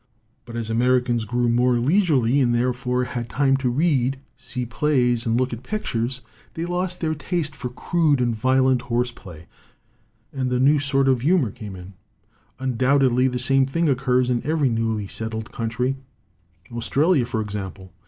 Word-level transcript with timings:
But 0.45 0.55
as 0.55 0.71
Americans 0.71 1.25
grew 1.25 1.47
more 1.47 1.77
leisurely, 1.77 2.39
and 2.39 2.55
therefore 2.55 3.03
had 3.03 3.29
time 3.29 3.55
to 3.57 3.69
read, 3.69 4.19
57 4.35 4.57
LITERATURE 4.57 4.57
IN 4.57 4.57
THE 4.57 4.57
MAKING 4.57 4.65
see 4.65 4.65
plays, 5.21 5.25
and 5.27 5.39
look 5.39 5.53
at 5.53 5.61
pictures, 5.61 6.21
they 6.55 6.65
lost 6.65 6.99
their 6.99 7.13
taste 7.13 7.55
for 7.55 7.69
crude 7.69 8.19
and 8.19 8.35
violent 8.35 8.81
horseplay, 8.81 9.45
and 10.33 10.49
the 10.49 10.59
new 10.59 10.79
sort 10.79 11.07
of 11.07 11.21
humor 11.21 11.51
came 11.51 11.75
in. 11.75 11.93
Undoubtedly 12.57 13.27
the 13.27 13.37
same 13.37 13.67
thing 13.67 13.87
occurs 13.87 14.31
in 14.31 14.41
every 14.43 14.69
newly 14.69 15.05
settled 15.05 15.51
country 15.51 15.97
Australia, 16.71 17.23
for 17.27 17.39
example. 17.39 17.91